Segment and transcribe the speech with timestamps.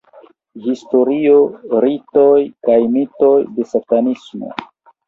[0.69, 1.35] Historio,
[1.87, 2.33] ritoj
[2.69, 4.57] kaj mitoj de satanismo.